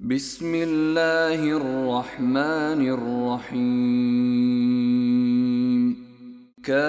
[0.00, 3.60] بسم الله الرحمن الرحيم.
[6.64, 6.88] كافها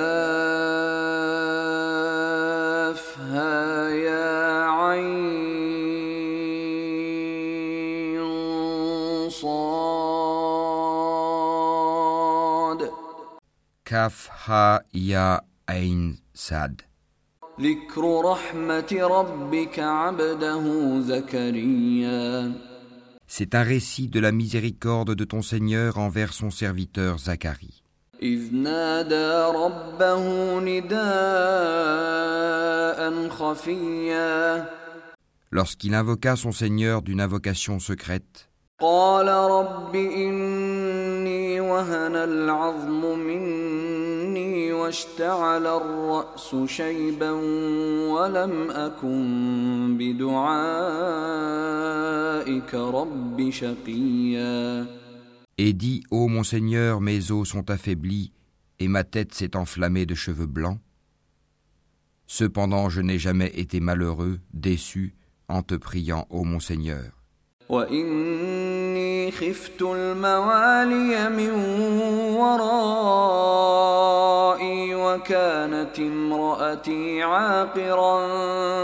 [3.89, 5.09] يا عين
[9.29, 10.51] صاد.
[14.47, 16.81] Ha Ya Ain Sad.
[17.61, 22.70] ذكر رحمة ربك عبده زكريا.
[23.30, 27.82] C'est un récit de la miséricorde de ton Seigneur envers son serviteur Zacharie.
[28.22, 30.98] إذ نادى ربه نداء
[33.28, 34.68] خفيا
[35.52, 38.48] Lorsqu'il invoqua son Seigneur d'une invocation secrète,
[38.80, 43.69] قال رب إني وهن العظم مني
[44.80, 47.30] واشتعل الرأس شيبا
[48.10, 50.34] ولم أكن بدعائك
[52.74, 54.86] رب شقيا
[55.58, 58.32] et dit Ô mon Seigneur, mes os sont affaiblis
[58.78, 60.78] et ma tête s'est enflammée de cheveux blancs.
[62.26, 65.14] Cependant, je n'ai jamais été malheureux, déçu,
[65.48, 67.16] en te priant, ô mon Seigneur.
[67.68, 68.49] وإني
[69.30, 71.50] خفت الموالي من
[72.36, 73.74] ورائي
[74.94, 78.18] وكانت امرأتي عاقرا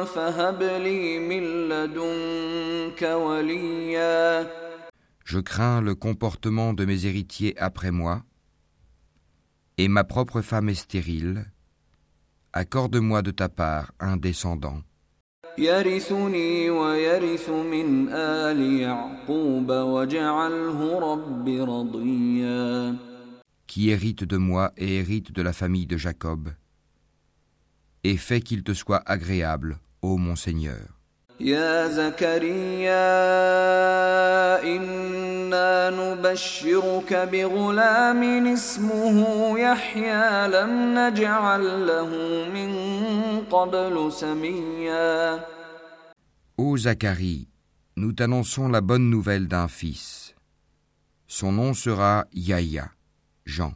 [0.05, 4.47] فهب لي من لدنك وليا
[5.25, 8.23] Je crains le comportement de mes héritiers après moi,
[9.79, 11.47] et ma propre femme est stérile.
[12.53, 14.83] Accorde-moi de ta part un descendant,
[15.59, 22.97] يرثني ويرث من آل يعقوب واجعله رب رضيا
[23.67, 26.53] qui hérite de moi et hérite de la famille de Jacob,
[28.05, 30.96] et fais qu'il te soit agréable, ô mon Seigneur.
[31.43, 33.12] يا زكريا
[34.62, 42.11] إنا نبشرك بغلام اسمه يحيى لم نجعل له
[42.55, 42.70] من
[43.51, 45.41] قبل سميا
[46.58, 47.48] Ô Zacharie,
[47.97, 50.35] nous t'annonçons la bonne nouvelle d'un fils.
[51.27, 52.92] Son nom sera Yahya,
[53.47, 53.73] Jean.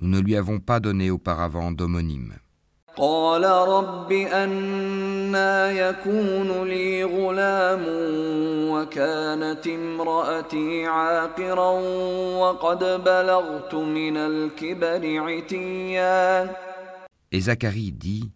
[0.00, 2.34] Nous ne lui avons pas donné auparavant d'homonyme.
[2.96, 7.84] قال رب أنا يكون لي غلام
[8.70, 11.70] وكانت امرأتي عاقرا
[12.38, 16.50] وقد بلغت من الكبر عتيا
[17.34, 18.30] Et Zacharie dit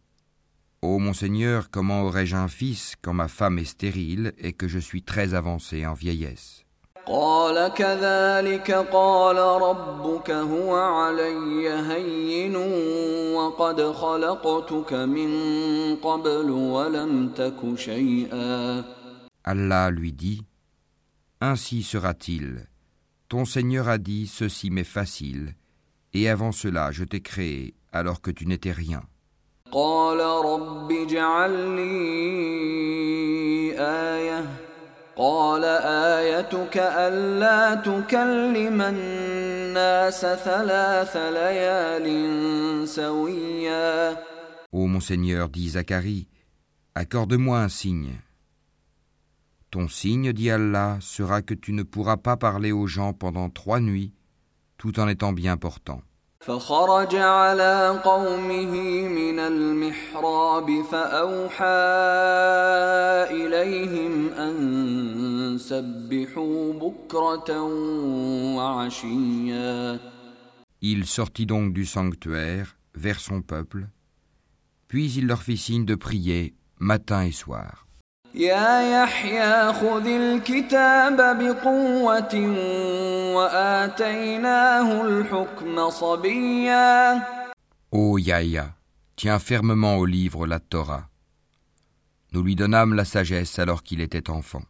[0.80, 4.78] Ô mon Seigneur, comment aurais-je un fils quand ma femme est stérile et que je
[4.78, 6.64] suis très avancé en vieillesse
[7.06, 12.56] قال كذلك قال ربك هو علي هين
[13.34, 15.30] وقد خلقتك من
[15.96, 18.84] قبل ولم تك شيئا
[19.44, 20.42] Allah lui dit
[21.40, 22.66] Ainsi sera-t-il.
[23.28, 25.54] Ton Seigneur a dit Ceci m'est facile,
[26.12, 29.02] et avant cela je t'ai créé alors que tu n'étais rien.
[29.72, 32.36] قال رب اجعل لي
[33.00, 33.09] آية
[35.40, 44.16] قال آيتك ألا تكلم الناس ثلاث ليال سويا
[44.72, 46.28] Ô mon Seigneur, dit Zacharie,
[46.94, 48.20] accorde-moi un signe.
[49.70, 53.80] Ton signe, dit Allah, sera que tu ne pourras pas parler aux gens pendant trois
[53.80, 54.12] nuits,
[54.76, 56.02] tout en étant bien portant.
[56.40, 58.74] فخرج على قومه
[59.08, 61.64] من المحراب فأوحى
[63.34, 67.62] إليهم أن سبحوا بكرة
[68.56, 69.98] وعشيا
[70.82, 73.88] Il sortit donc du sanctuaire vers son peuple,
[74.88, 77.86] puis il leur fit signe de prier matin et soir.
[78.36, 82.34] يا يحيى خذ الكتاب بقوة
[83.34, 87.22] وآتيناه الحكم صبيا
[87.92, 88.74] Ô Yahya,
[89.16, 91.08] tiens fermement au livre la Torah.
[92.32, 94.62] Nous lui donnâmes la sagesse alors qu'il était enfant,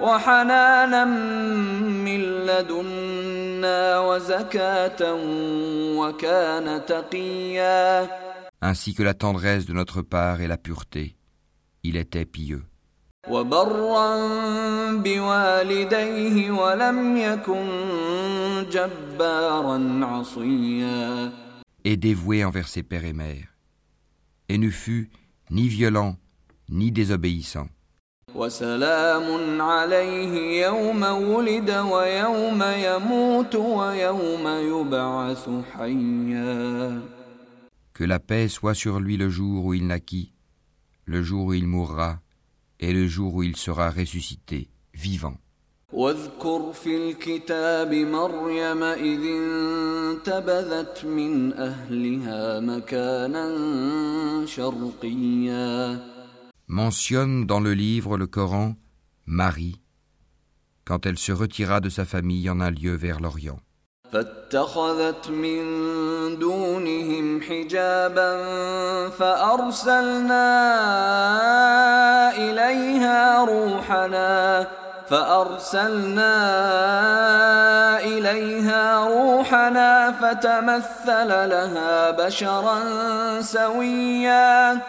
[0.00, 5.14] وحنانا من لدنا وزكاة
[5.96, 8.08] وكان تقيا
[8.60, 11.16] ainsi que la tendresse de notre part et la pureté.
[11.82, 12.62] Il était pieux.
[13.28, 14.16] وبرا
[14.92, 17.66] بوالديه ولم يكن
[18.70, 21.32] جبارا عصيا
[21.84, 23.56] et dévoué envers ses pères et mères,
[24.48, 25.10] et ne fut
[25.50, 26.16] ni violent
[26.68, 27.68] ni désobéissant.
[28.34, 37.02] وسلام عليه يوم ولد ويوم يموت ويوم يبعث حيا
[37.92, 40.32] Que la paix soit sur lui le jour où il naquit,
[41.04, 42.20] le jour où il mourra,
[42.80, 45.36] et le jour où il sera ressuscité, vivant.
[45.92, 53.46] واذكر في الكتاب مريم إذ انتبذت من أهلها مكانا
[54.46, 56.00] شرقيا
[56.68, 58.74] Mentionne dans le livre le Coran
[59.26, 59.82] Marie
[60.84, 63.60] quand elle se retira de sa famille en un lieu vers l'Orient.
[64.11, 65.63] فاتخذت من
[66.39, 68.31] دونهم حجابا
[69.09, 70.47] فأرسلنا
[72.37, 74.67] إليها روحنا
[75.09, 76.33] فأرسلنا
[77.99, 82.79] إليها روحنا فتمثل لها بشرا
[83.41, 84.81] سويا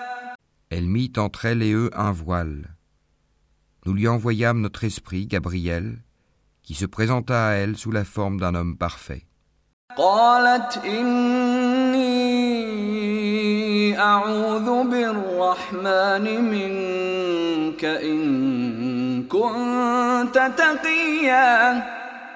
[0.70, 2.76] Elle mit entre elle et eux un voile.
[3.87, 5.97] Nous lui envoyâmes notre esprit, Gabriel,
[6.69, 9.25] qui se présenta à elle sous la forme d'un homme parfait.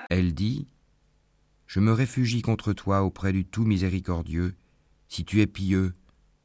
[0.08, 0.66] Elle dit
[1.66, 4.54] Je me réfugie contre toi auprès du Tout Miséricordieux.
[5.08, 5.92] Si tu es pieux,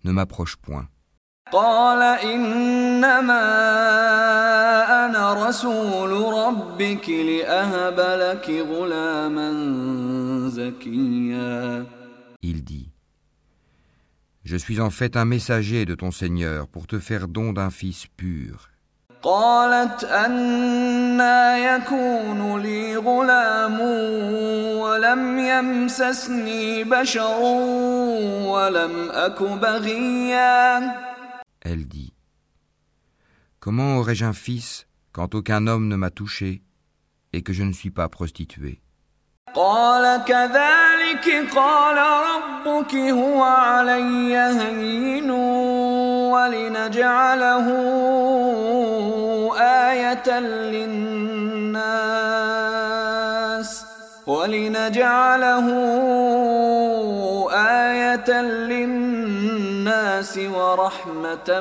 [0.04, 0.90] ne m'approche point.
[1.53, 3.45] قال إنما
[5.05, 9.49] أنا رسول ربك لأهب لك غلاما
[10.49, 11.85] زكيا
[12.43, 12.89] Il dit
[14.45, 18.07] Je suis en fait un messager de ton Seigneur pour te faire don d'un fils
[18.17, 18.69] pur.
[19.23, 23.81] قالت أنا يكون لي غلام
[24.81, 27.41] ولم يمسسني بشر
[28.47, 31.06] ولم أك بغيا
[31.67, 32.13] Elle dit
[33.61, 36.63] Comment aurais-je un fils quand aucun homme ne m'a touché
[37.33, 38.81] et que je ne suis pas prostituée
[39.55, 45.31] قال كذلك قال ربك هو علي هين
[46.33, 47.67] ولنجعله
[49.61, 51.83] آية للناس
[54.27, 55.67] ولنجعله
[57.53, 59.06] آية للناس
[60.37, 61.61] ورحمة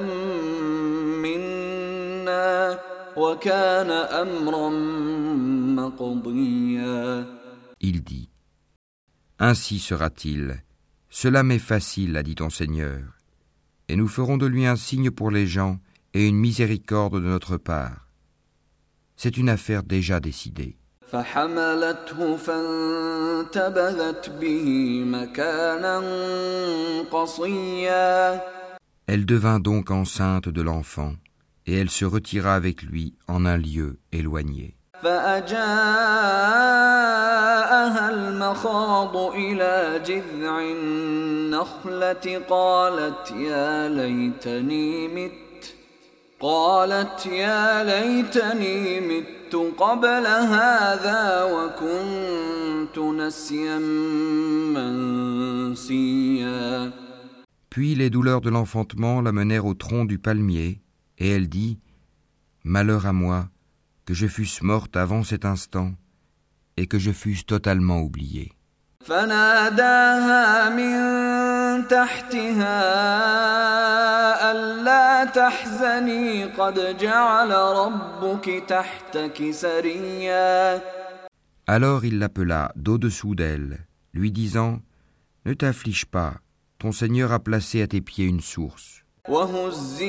[1.24, 2.80] منا
[3.18, 4.70] وكان أمرا
[5.76, 7.26] مقضيا
[7.84, 8.30] Il dit
[9.40, 10.64] Ainsi sera-t-il.
[11.10, 13.02] Cela m'est facile, a dit ton Seigneur.
[13.88, 15.80] Et nous ferons de lui un signe pour les gens
[16.14, 18.08] et une miséricorde de notre part.
[19.16, 20.78] C'est une affaire déjà décidée.
[21.12, 24.68] فحملته فانتبذت به
[25.06, 26.02] مكانا
[27.12, 28.42] قصيا
[29.08, 31.14] Elle devint donc enceinte de l'enfant,
[31.66, 34.76] et elle se retira avec lui en un lieu éloigné.
[35.04, 35.62] فأجاءها
[38.10, 45.45] المخاض إلى جذع النخلة قالت يا ليتني مت
[46.40, 53.78] قالت يا ليتني مت قبل هذا وكنت نسيا
[55.78, 56.92] منسيا
[57.70, 60.82] Puis les douleurs de l'enfantement la menèrent au tronc du palmier,
[61.18, 61.80] et elle dit
[62.66, 63.48] Malheur à moi,
[64.06, 65.92] que je fusse morte avant cet instant,
[66.76, 68.52] et que je fusse totalement oubliée.
[69.06, 71.35] فناداها من
[71.90, 72.82] تحتها
[74.52, 80.82] ألا تحزني قد جعل ربك تحتك سريا
[81.68, 84.80] Alors il l'appela d'au-dessous d'elle, lui disant
[85.46, 86.34] Ne t'afflige pas,
[86.80, 89.02] ton Seigneur a placé à tes pieds une source.
[89.30, 90.06] وهزي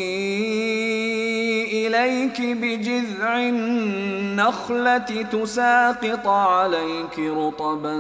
[1.86, 7.94] إليك بجذع النخلة تساقط عليك رطبا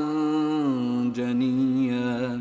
[1.16, 2.40] جنيا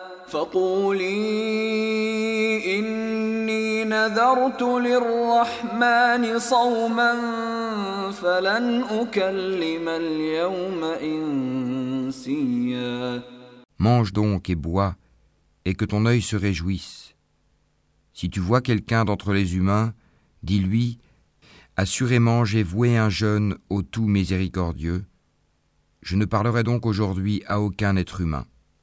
[0.30, 1.08] فقولي
[2.78, 7.12] إني نذرت للرحمن صوما
[8.12, 10.84] فلن أكلم اليوم
[12.04, 12.66] إنسيا
[13.78, 14.96] Mange donc et bois,
[15.66, 17.14] et que ton œil se réjouisse.
[18.14, 19.92] Si tu vois quelqu'un d'entre les humains,
[20.42, 20.98] dis-lui
[21.76, 25.04] Assurément j'ai voué un jeûne au tout miséricordieux.
[26.00, 28.46] Je ne parlerai donc aujourd'hui à aucun être humain.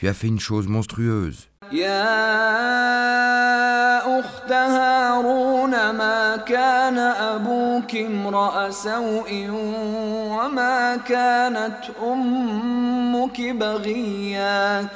[0.00, 1.48] tu as fait une chose monstrueuse.
[1.72, 2.08] يا
[4.20, 9.48] أخت هارون ما كان أبوك امرأ سوء
[10.30, 14.88] وما كانت أمك بغيا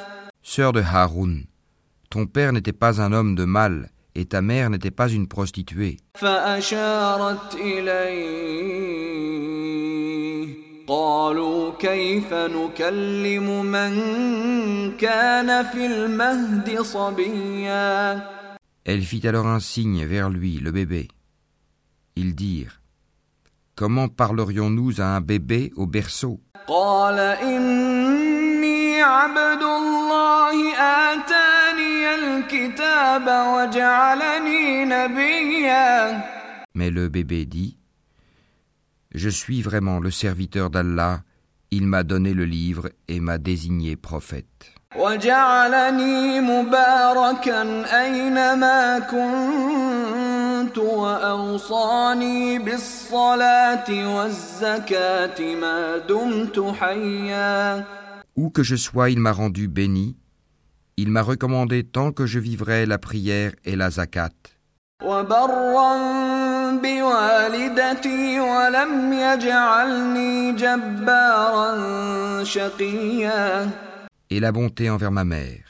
[0.42, 1.44] Sœur de Haroun,
[2.10, 5.96] ton père n'était pas un homme de mal et ta mère n'était pas une prostituée.
[6.14, 8.70] فأشارت إليه
[10.86, 13.92] قالوا كيف نكلم من
[14.96, 18.22] كان في المهد صبيا
[18.84, 21.08] Elle fit alors un signe vers lui, le bébé.
[22.16, 22.80] Ils dirent
[23.76, 36.22] Comment parlerions-nous à un bébé au berceau قال إني عبد الله آتاني الكتاب وجعلني نبيا
[36.74, 37.73] Mais le bébé dit
[39.15, 41.23] je suis vraiment le serviteur d'Allah,
[41.71, 44.73] il m'a donné le livre et m'a désigné prophète.
[58.35, 60.17] Où que je sois, il m'a rendu béni.
[60.97, 64.54] Il m'a recommandé tant que je vivrai la prière et la zakat.
[65.02, 65.96] وبرا
[66.82, 73.70] بوالدتي ولم يجعلني جبارا شقيا
[74.32, 75.64] Et la bonté envers ma mère.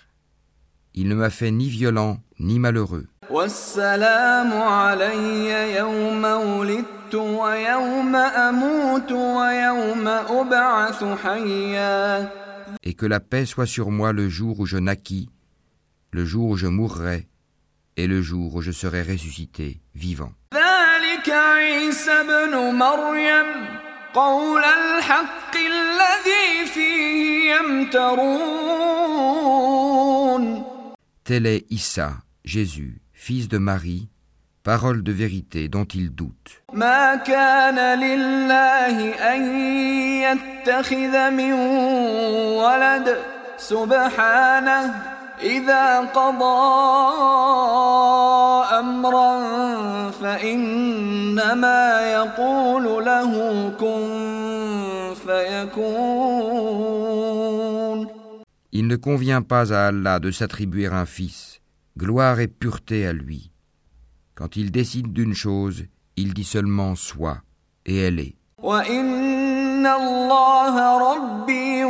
[0.95, 3.07] Il ne m'a fait ni violent ni malheureux.
[3.31, 12.29] والسلام علي يوم ولدت ويوم أموت ويوم أبعث حيا
[12.83, 15.29] Et que la paix soit sur moi le jour où je naquis,
[16.13, 17.29] le jour où je mourrai,
[17.98, 20.32] et le jour où je serai ressuscité vivant.
[31.24, 34.10] Tel est Issa, Jésus, fils de Marie,
[34.64, 36.64] parole de vérité dont il doute.
[45.45, 46.81] ما كان لله أن يتخذ من ولد سبحانه إذا قضى
[48.79, 49.41] أمرا
[50.11, 51.83] فإنما
[52.13, 53.33] يقول له
[53.81, 56.61] كن فيكون
[58.73, 61.61] Il ne convient pas à Allah de s'attribuer un fils.
[61.99, 63.51] Gloire et pureté à lui.
[64.37, 67.43] Quand il décide d'une chose, il dit seulement soit,
[67.85, 68.37] et elle est.
[68.63, 71.64] وإن الله ربي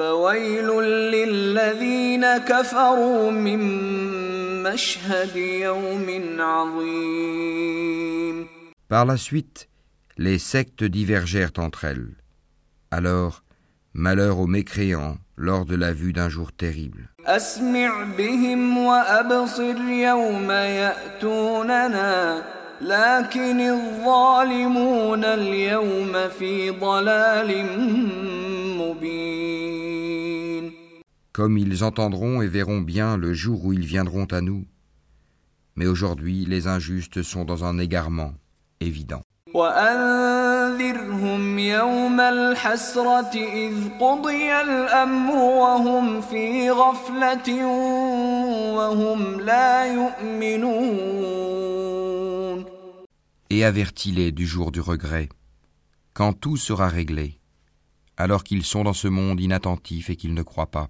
[0.00, 0.68] فويل
[1.14, 3.60] للذين كفروا من
[4.62, 6.06] مشهد يوم
[6.40, 8.46] عظيم
[8.88, 9.68] Par la suite,
[10.16, 12.14] les sectes divergèrent entre elles.
[12.90, 13.42] Alors,
[13.94, 17.08] malheur aux mécréants lors de la vue d'un jour terrible.
[17.26, 22.42] أسمع بهم وأبصر يوم يأتوننا
[22.80, 27.66] لكن الظالمون اليوم في ضلال
[28.78, 30.72] مبين
[31.32, 34.64] Comme ils entendront et verront bien le jour où ils viendront à nous.
[35.76, 38.32] Mais aujourd'hui, les injustes sont dans un égarement
[38.80, 39.20] évident.
[39.54, 47.66] وأنذرهم يوم الحسرة إذ قضي الأمر وهم في غفلة
[48.76, 51.59] وهم لا يؤمنون
[53.51, 55.27] et avertis-les du jour du regret,
[56.13, 57.37] quand tout sera réglé,
[58.15, 60.87] alors qu'ils sont dans ce monde inattentif et qu'ils ne croient pas.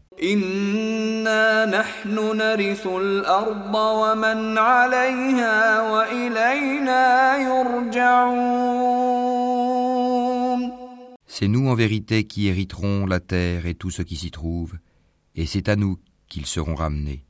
[11.27, 14.74] C'est nous en vérité qui hériterons la terre et tout ce qui s'y trouve,
[15.34, 15.98] et c'est à nous
[16.30, 17.25] qu'ils seront ramenés.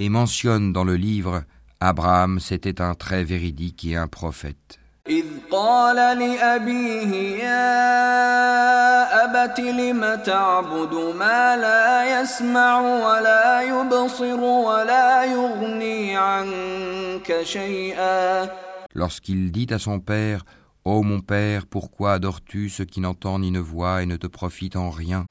[0.00, 1.42] Et mentionne dans le livre
[1.80, 4.78] Abraham, c'était un très véridique et un prophète.
[5.08, 17.42] إذ قال لأبيه يا أبت لم تعبد ما لا يسمع ولا يبصر ولا يغني عنك
[17.42, 18.48] شيئا
[18.94, 20.44] Lorsqu'il dit à son père
[20.85, 24.75] Ô mon Père, pourquoi adores-tu ce qui n'entend ni ne voit et ne te profite
[24.75, 25.23] en rien?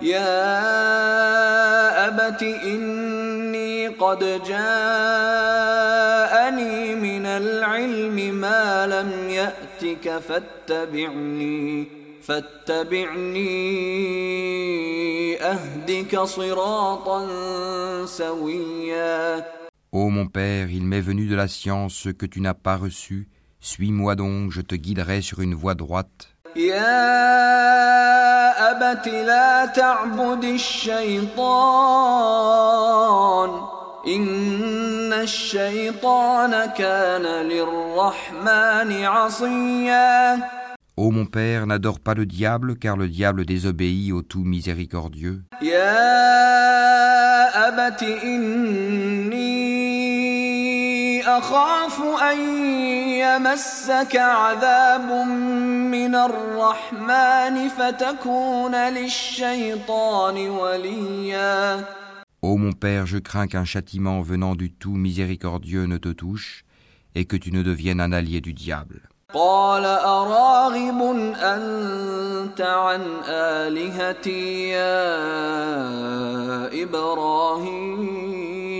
[19.93, 23.29] Ô mon Père, il m'est venu de la science ce que tu n'as pas reçu
[23.62, 26.28] Suis-moi donc, je te guiderai sur une voie droite.
[26.56, 27.12] يا
[28.72, 30.44] أبت لا تعبد
[32.18, 33.50] الشيطان
[34.08, 40.38] إن الشيطان كان للرحمن عصيا
[41.00, 45.42] Ô mon père, n'adore pas le diable, car le diable désobéit au tout miséricordieux.
[45.62, 46.18] يا
[47.68, 49.21] أبت إني
[51.32, 52.02] أخاف
[52.32, 52.40] أن
[53.24, 55.12] يمسك عذاب
[55.92, 61.86] من الرحمن فتكون للشيطان وليا
[62.44, 66.64] Ô mon père, je crains qu'un châtiment venant du tout miséricordieux ne te touche,
[67.16, 69.02] et que tu ne deviennes un allié du diable.
[69.34, 71.02] قال أراغب
[71.36, 75.08] أنت عن آلهتي يا
[76.84, 78.71] إبراهيم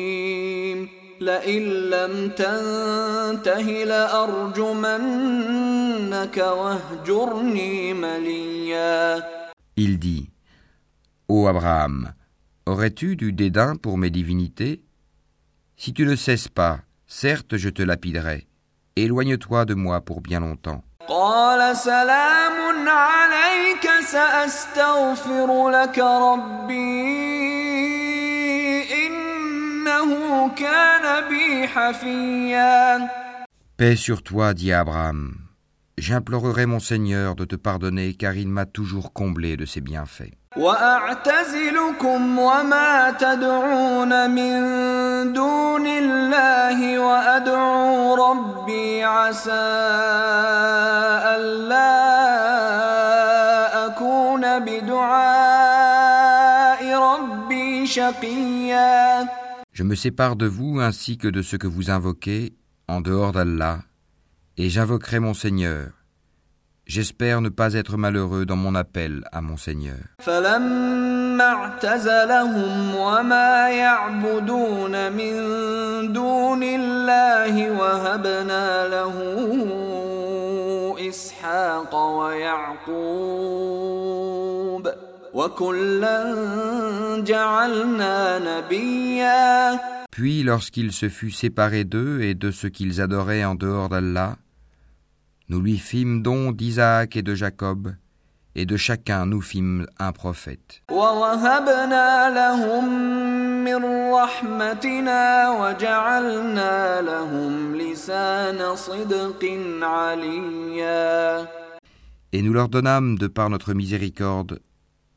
[1.22, 3.84] لئن لم تنته
[5.08, 9.24] لأرجمنك واهجرني مليا
[9.80, 10.30] Il dit
[11.30, 12.14] Ô Abraham,
[12.66, 14.82] aurais-tu du dédain pour mes divinités
[15.76, 18.48] Si tu ne cesses pas, certes je te lapiderai.
[18.96, 20.84] Éloigne-toi de moi pour bien longtemps.
[21.08, 26.88] قال سلام عليك سأستغفر لك ربي
[29.08, 30.91] إنه كان بي حفيا
[33.78, 35.36] Paix sur toi, dit Abraham.
[35.98, 40.34] J'implorerai mon Seigneur de te pardonner car il m'a toujours comblé de ses bienfaits.
[40.58, 44.64] وأعتزلكم وما تدعون من
[45.34, 49.52] دون الله وأدعو ربي عسى
[51.36, 51.98] ألا
[53.86, 55.74] أكون بدعاء
[57.00, 59.28] ربي شقيا
[59.73, 62.53] Je me sépare de vous ainsi que de ce que vous invoquez
[62.89, 63.81] en dehors d'Allah,
[64.59, 65.93] et j'invoquerai mon Seigneur.
[66.85, 69.97] J'espère ne pas être malheureux dans mon appel à mon Seigneur.
[90.11, 94.37] Puis lorsqu'il se fut séparé d'eux et de ce qu'ils adoraient en dehors d'Allah,
[95.49, 97.95] nous lui fîmes don d'Isaac et de Jacob,
[98.55, 100.83] et de chacun nous fîmes un prophète.
[112.35, 114.61] Et nous leur donnâmes de par notre miséricorde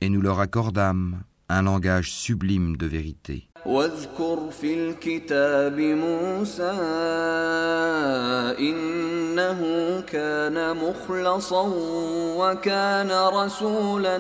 [0.05, 3.47] et nous leur accordâmes un langage sublime de vérité.
[3.67, 6.73] واذكر في الكتاب موسى
[8.59, 9.61] إنه
[10.01, 11.73] كان مخلصا
[12.37, 14.19] وكان رسولا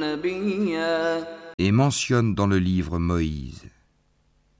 [0.00, 1.24] نبيا
[1.58, 3.62] Et mentionne dans le livre Moïse.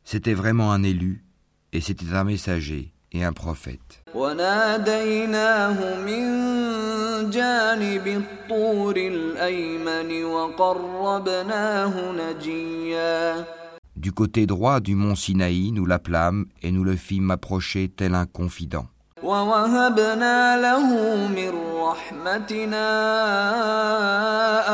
[0.05, 1.25] C'était vraiment un élu,
[1.73, 4.03] et c'était un messager et un prophète.
[4.15, 6.23] وناديناه من
[7.31, 13.45] جانب الطور الأيمن وقربناه نجيا
[13.95, 18.27] Du côté droit du mont Sinaï, nous l'appelâmes et nous le fîmes approcher tel un
[18.27, 18.87] confident.
[19.23, 20.87] ووهبنا له
[21.29, 22.89] من رحمتنا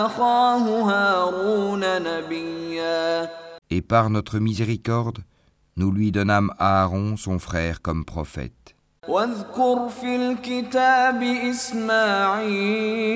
[0.07, 3.29] أخاه هارون نبيا
[3.71, 5.19] Et par notre miséricorde,
[5.77, 8.75] nous lui donnâmes Aaron, son frère, comme prophète.
[9.09, 11.23] واذكر في الكتاب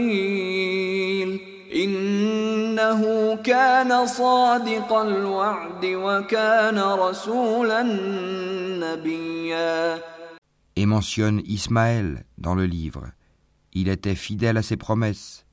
[0.02, 1.40] إسماعيل
[1.74, 7.82] إنه كان صادق الوعد وكان رسولا
[8.80, 9.98] نبيا
[10.74, 13.04] Et mentionne Ismaël dans le livre.
[13.74, 15.44] Il était fidèle à ses promesses,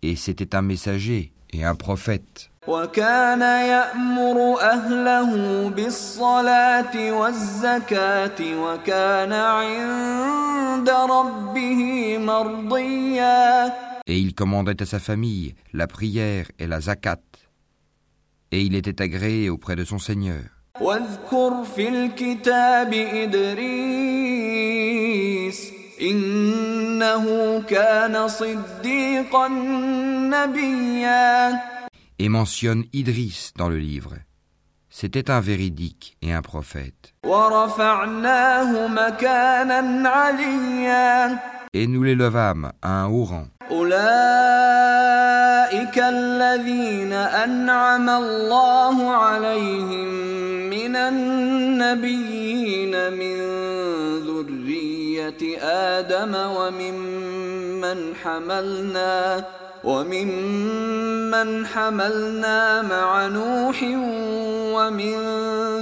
[0.00, 2.50] et c'était un messager et un prophète.
[2.66, 5.30] وكان يأمر أهله
[5.68, 11.80] بالصلاة والزكاة وكان عند ربه
[12.18, 13.72] مرضيا
[14.06, 17.22] Et il commandait à sa famille la prière et la zakat.
[18.52, 20.42] Et il était agréé auprès de son Seigneur.
[20.80, 22.92] واذكر في الكتاب
[24.34, 27.24] إدريس إنه
[27.62, 29.48] كان صديقا
[30.34, 31.60] نبيا
[32.19, 34.13] et mentionne Idris dans le livre.
[34.89, 37.13] C'était un véridique et un prophète.
[41.73, 43.47] Et nous les levâmes à un haut rang.
[59.83, 63.83] وممن حملنا مع نوح
[64.75, 65.15] ومن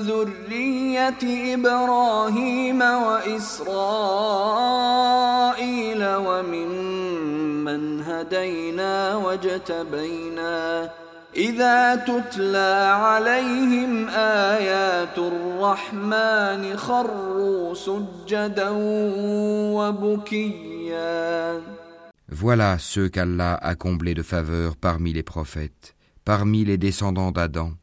[0.02, 3.68] ذرية إبراهيم وإسرائيل
[6.16, 10.90] وممن هدينا واجتبينا
[11.36, 18.70] إذا تتلى عليهم آيات الرحمن خروا سجدا
[19.78, 21.62] وبكيا
[22.30, 27.74] Voilà ceux qu'Allah a comblés de faveur parmi les prophètes, parmi les descendants d'Adam,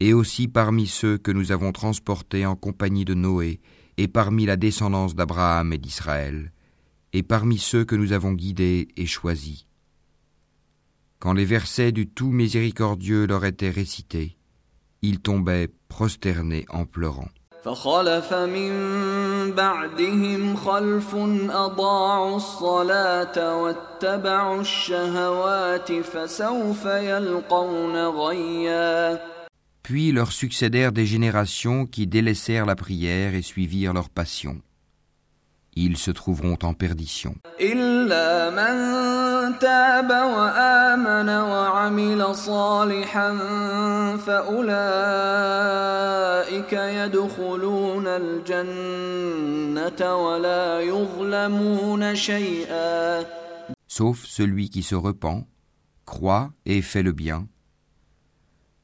[0.00, 3.60] et aussi parmi ceux que nous avons transportés en compagnie de Noé,
[3.98, 6.52] et parmi la descendance d'Abraham et d'Israël,
[7.12, 9.66] et parmi ceux que nous avons guidés et choisis.
[11.18, 14.38] Quand les versets du tout miséricordieux leur étaient récités,
[15.02, 17.28] ils tombaient prosternés en pleurant.
[17.63, 18.71] فخلف من
[19.51, 21.15] بعدهم خلف
[21.49, 29.19] أضاعوا الصلاة واتبعوا الشهوات فسوف يلقون غيا
[29.83, 34.61] Puis leur succédèrent des générations qui délaissèrent la prière et suivirent leur passion.
[35.75, 37.35] Ils se trouveront en perdition.
[37.61, 39.10] إلا من
[39.59, 43.37] تاب وآمن وعمل صالحا
[44.17, 44.73] فأولئك
[46.73, 53.25] يدخلون الجنة ولا يظلمون شيئا
[53.87, 55.47] Sauf celui qui se repent,
[56.05, 57.47] croit et fait le bien.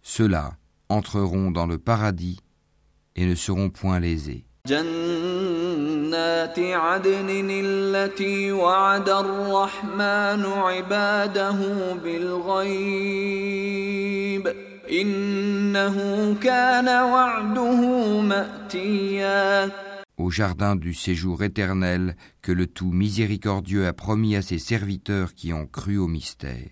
[0.01, 0.53] Ceux-là
[0.89, 2.39] entreront dans le paradis
[3.15, 4.45] et ne seront point lésés.
[6.07, 11.59] جنات عدن التي وعد الرحمن عباده
[12.03, 13.33] بالغيب
[14.91, 15.97] إنه
[16.41, 17.81] كان وعده
[18.21, 19.71] مأتيا
[20.15, 25.51] Au jardin du séjour éternel que le tout miséricordieux a promis à ses serviteurs qui
[25.53, 26.69] ont cru au mystère.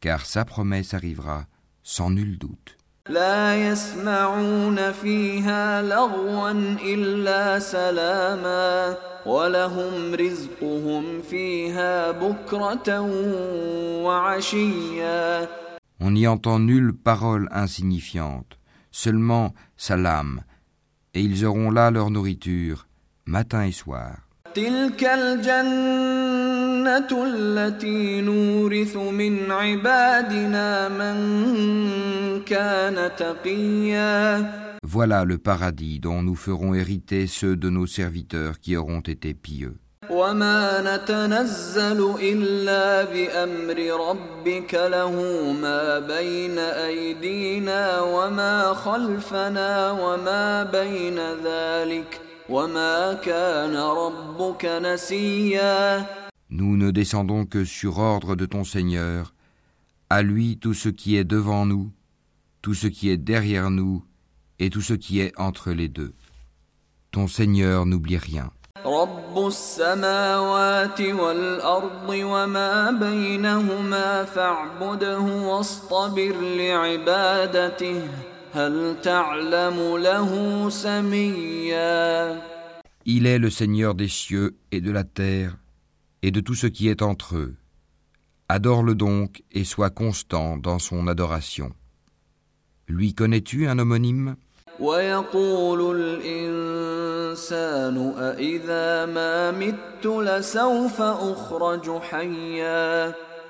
[0.00, 1.46] Car sa promesse arrivera
[1.84, 2.76] sans nul doute.
[3.08, 6.50] لا يسمعون فيها لغوا
[6.82, 13.00] إلا سلاما ولهم رزقهم فيها بكرة
[14.04, 15.48] وعشيا
[16.00, 18.58] On n'y entend nulle parole insignifiante,
[18.90, 20.40] seulement salam,
[21.14, 22.86] et ils auront là leur nourriture,
[23.26, 24.16] matin et soir.
[24.55, 31.17] تلك الجنة التي نورث من عبادنا من
[32.43, 34.51] كان تقيا
[34.87, 39.75] Voilà le paradis dont nous ferons hériter ceux de nos serviteurs qui auront été pieux.
[40.09, 45.11] وما نتنزل إلا بأمر ربك له
[45.61, 52.19] ما بين أيدينا وما خلفنا وما بين ذلك
[56.49, 59.33] Nous ne descendons que sur ordre de ton Seigneur.
[60.09, 61.91] À lui tout ce qui est devant nous,
[62.63, 64.03] tout ce qui est derrière nous
[64.57, 66.13] et tout ce qui est entre les deux.
[67.11, 68.51] Ton Seigneur n'oublie rien.
[83.05, 85.57] Il est le Seigneur des cieux et de la terre
[86.21, 87.55] et de tout ce qui est entre eux.
[88.49, 91.71] Adore-le donc et sois constant dans son adoration.
[92.87, 94.35] Lui connais-tu un homonyme?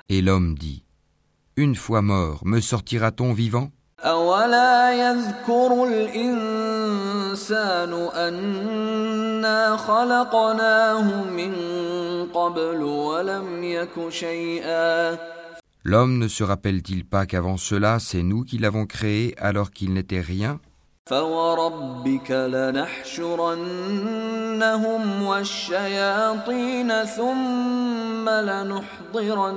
[0.08, 0.84] Et l'homme dit,
[1.56, 3.70] Une fois mort, me sortira-t-on vivant?
[4.04, 11.54] أولا يذكر الإنسان أنا خلقناه من
[12.34, 15.18] قبل ولم يك شيئا
[15.82, 20.20] L'homme ne se rappelle-t-il pas qu'avant cela, c'est nous qui l'avons créé alors qu'il n'était
[20.20, 20.60] rien
[21.10, 23.62] فوربك لنحشرنهم
[25.22, 29.56] والشياطين ثم لنحضرنهم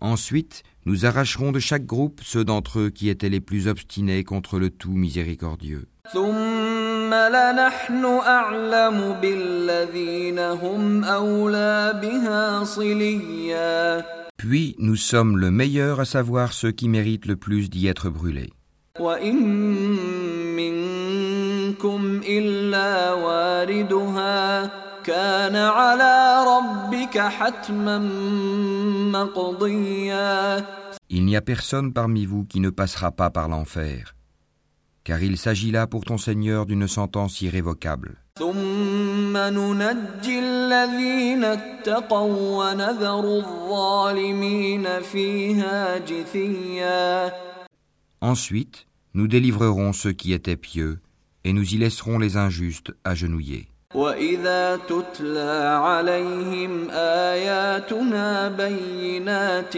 [0.00, 4.58] Ensuite, nous arracherons de chaque groupe ceux d'entre eux qui étaient les plus obstinés contre
[4.58, 5.88] le tout miséricordieux.
[14.36, 18.52] Puis nous sommes le meilleur à savoir ceux qui méritent le plus d'y être brûlés.
[25.07, 27.97] وإن منكم إلا واردها كان على ربك حتما
[29.11, 30.65] مقضيا
[31.09, 34.15] Il n'y a personne parmi vous qui ne passera pas par l'enfer,
[35.03, 38.17] car il s'agit là pour ton Seigneur d'une sentence irrévocable.
[38.39, 47.31] ثم ننجي الذين اتقوا ونذر الظالمين فيها جثيا
[48.21, 48.85] Ensuite,
[49.15, 50.99] nous délivrerons ceux qui étaient pieux,
[51.43, 53.71] et nous y laisserons les injustes agenouillés.
[53.94, 59.76] وإذا تتلى عليهم آياتنا بينات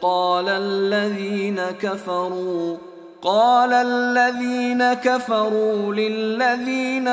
[0.00, 2.76] قال الذين كفروا
[3.22, 7.08] قال الذين كفروا للذين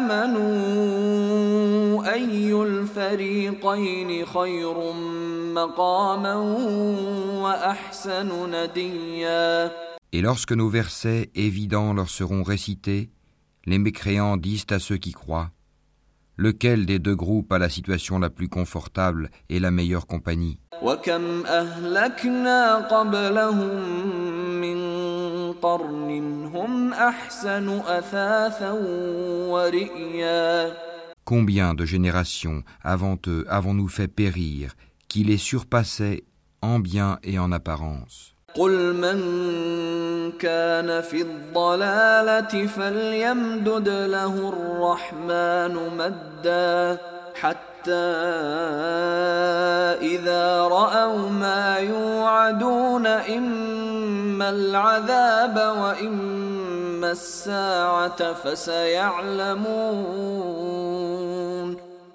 [0.00, 0.44] آمنوا
[2.12, 4.92] أي الفريقين خير
[5.54, 6.34] مقاما
[7.42, 9.72] وأحسن نديا؟
[10.12, 13.10] Et lorsque nos versets évidents leur seront récités,
[13.66, 15.50] les mécréants disent à ceux qui croient
[16.36, 20.58] Lequel des deux groupes a la situation la plus confortable et la meilleure compagnie?
[31.24, 34.74] Combien de générations avant eux avons-nous fait périr
[35.06, 36.24] qui les surpassaient
[36.62, 38.33] en bien et en apparence?
[38.54, 39.18] قل من
[40.32, 46.98] كان في الضلالة فليمدد له الرحمن مدا
[47.34, 47.90] حتى
[50.00, 60.04] إذا رأوا ما يوعدون إما العذاب وإما الساعة فسيعلمون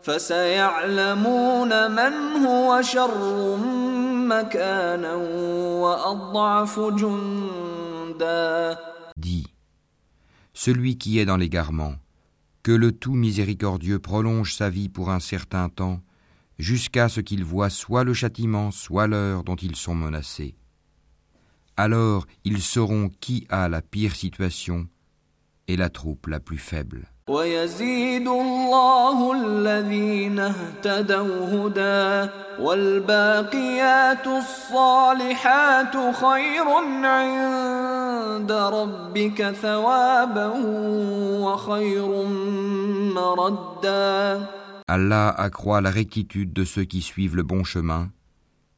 [0.04, 3.58] فسيعلمون من هو شر
[9.18, 9.48] Dis,
[10.54, 11.96] celui qui est dans l'égarement,
[12.62, 16.02] que le tout miséricordieux prolonge sa vie pour un certain temps,
[16.60, 20.56] jusqu'à ce qu'il voit soit le châtiment, soit l'heure dont ils sont menacés.
[21.76, 24.88] Alors ils sauront qui a la pire situation
[25.68, 27.08] et la troupe la plus faible.
[27.29, 36.69] ويزيد الله الذين اهتدوا هدى والباقيات الصالحات خير
[37.05, 40.53] عند ربك ثوابا
[41.40, 42.27] وخير
[43.14, 44.47] مردا
[44.87, 48.11] Allah accroît la rectitude de ceux qui suivent le bon chemin,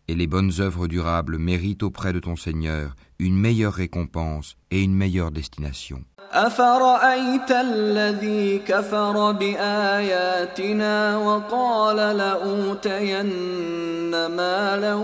[0.07, 4.95] et les bonnes œuvres durables méritent auprès de ton Seigneur une meilleure récompense et une
[4.95, 6.05] meilleure destination.
[6.37, 13.31] أفرأيت الذي كفر بآياتنا وقال لأوتين
[14.27, 14.95] مالا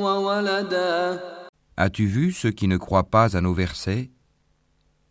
[0.00, 1.20] وولدا
[1.76, 4.10] As-tu vu ceux qui ne croient pas à nos versets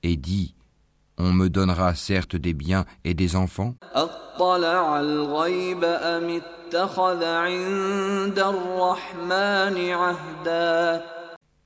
[0.03, 0.55] et dit
[1.17, 3.75] On me donnera certes des biens et des enfants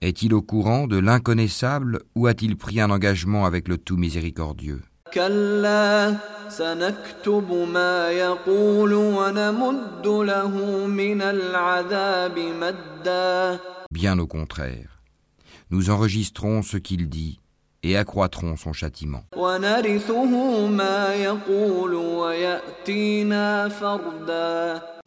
[0.01, 4.81] Est-il au courant de l'inconnaissable ou a-t-il pris un engagement avec le tout miséricordieux?
[13.91, 15.01] Bien au contraire,
[15.71, 17.41] nous enregistrons ce qu'il dit
[17.83, 19.25] et accroîtrons son châtiment.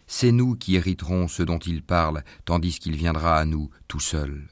[0.08, 4.47] C'est nous qui hériterons ce dont il parle, tandis qu'il viendra à nous tout seul.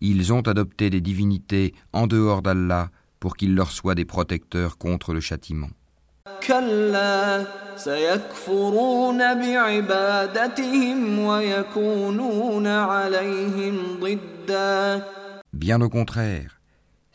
[0.00, 5.14] Ils ont adopté des divinités en dehors d'Allah pour qu'il leur soit des protecteurs contre
[5.14, 5.70] le châtiment.
[15.52, 16.55] Bien au contraire,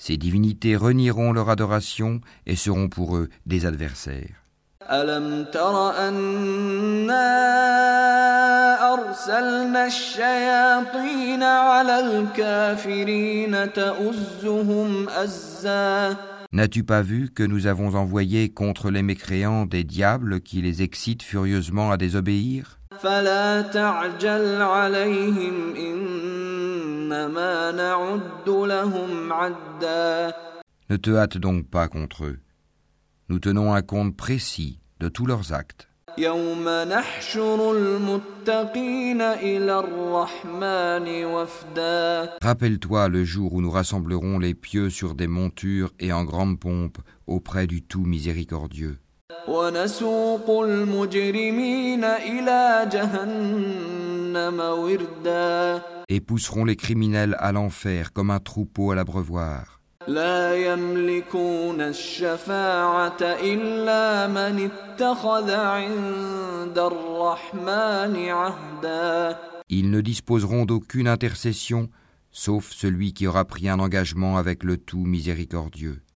[0.03, 4.43] ces divinités renieront leur adoration et seront pour eux des adversaires.
[16.51, 21.21] N'as-tu pas vu que nous avons envoyé contre les mécréants des diables qui les excitent
[21.21, 22.80] furieusement à désobéir?
[23.00, 30.32] فلا تعجل عليهم إنما نعد لهم عدا
[30.88, 32.38] Ne te hâte donc pas contre eux.
[33.28, 35.88] Nous tenons un compte précis de tous leurs actes.
[36.18, 45.14] يوم نحشر المتقين إلى الرحمن وفدا Rappelle-toi le jour où nous rassemblerons les pieux sur
[45.14, 48.96] des montures et en grande pompe auprès du tout miséricordieux.
[49.48, 58.94] ونسوق المجرمين إلى جهنم وردا Et pousseront les criminels à l'enfer comme un troupeau à
[58.94, 59.76] l'abreuvoir.
[60.08, 69.36] لا يملكون الشفاعة إلا من اتخذ عند الرحمن عهدا
[69.68, 71.88] Ils ne disposeront d'aucune intercession
[72.30, 76.02] sauf celui qui aura pris un engagement avec le tout miséricordieux.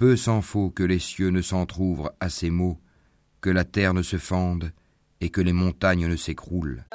[0.00, 2.78] Peu s'en faut que les cieux ne s'entr'ouvrent à ces mots,
[3.42, 4.72] que la terre ne se fende
[5.20, 6.86] et que les montagnes ne s'écroulent.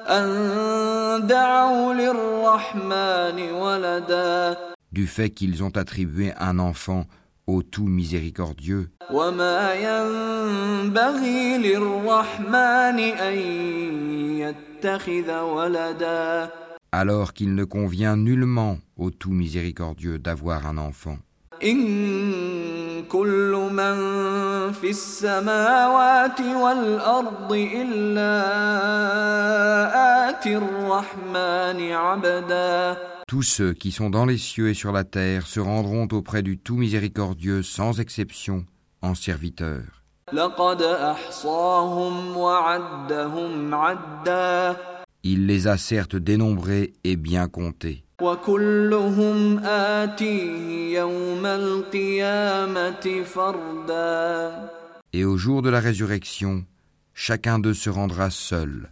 [4.91, 7.05] Du fait qu'ils ont attribué un enfant
[7.45, 8.89] au tout miséricordieux.
[16.91, 21.19] Alors qu'il ne convient nullement au tout miséricordieux d'avoir un enfant.
[21.62, 23.96] إن كل من
[24.72, 28.32] في السماوات والأرض إلا
[30.28, 35.60] آتي الرحمن عبدا Tous ceux qui sont dans les cieux et sur la terre se
[35.60, 38.64] rendront auprès du tout miséricordieux sans exception
[39.02, 40.00] en serviteurs.
[40.32, 44.76] لقد أحصاهم وعدهم عدا
[45.24, 48.04] Il les a certes dénombrés et bien comptés.
[48.22, 54.70] وكلهم آتيه يوم القيامة فردا
[55.12, 56.64] Et au jour de la résurrection,
[57.14, 58.90] chacun d'eux se rendra seul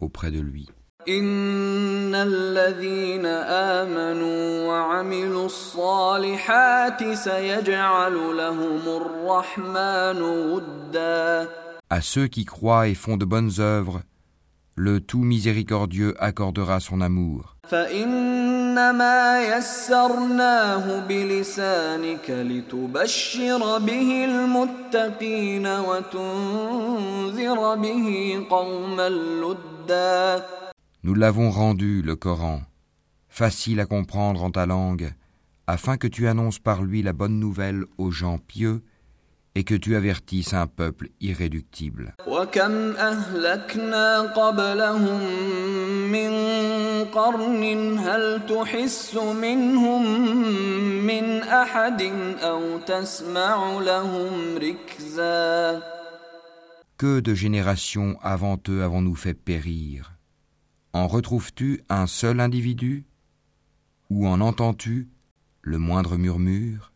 [0.00, 0.68] auprès de lui.
[1.08, 11.48] إن الذين آمنوا وعملوا الصالحات سيجعل لهم الرحمن ودا
[11.90, 14.02] À ceux qui croient et font de bonnes œuvres,
[14.75, 17.57] le tout miséricordieux accordera son amour.
[31.03, 32.61] Nous l'avons rendu, le Coran,
[33.29, 35.13] facile à comprendre en ta langue,
[35.67, 38.81] afin que tu annonces par lui la bonne nouvelle aux gens pieux
[39.55, 42.15] et que tu avertisses un peuple irréductible.
[56.97, 60.13] Que de générations avant eux avons-nous fait périr?
[60.93, 63.05] En retrouves-tu un seul individu?
[64.09, 65.09] Ou en entends-tu
[65.61, 66.92] le moindre murmure?